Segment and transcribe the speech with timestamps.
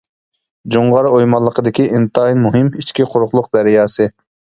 [0.75, 4.09] جۇڭغار ئويمانلىقىدىكى ئىنتايىن مۇھىم ئىچكى قۇرۇقلۇق دەرياسى.